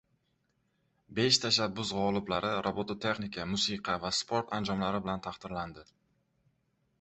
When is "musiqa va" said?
3.53-4.13